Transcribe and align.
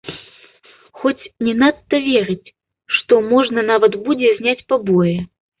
Хоць 1.01 1.27
не 1.49 1.53
надта 1.61 1.99
верыць, 2.07 2.47
што 2.97 3.21
можна 3.31 3.67
нават 3.71 3.99
будзе 4.09 4.35
зняць 4.41 4.67
пабоі. 4.75 5.17